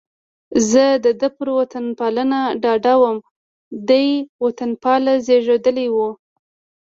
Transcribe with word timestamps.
زه 0.69 0.85
د 1.05 1.07
ده 1.19 1.29
پر 1.37 1.47
وطنپالنه 1.57 2.39
ډاډه 2.63 2.93
وم، 3.01 3.17
دی 3.89 4.07
وطنپال 4.43 5.03
زېږېدلی 5.25 5.87
و. 5.95 5.97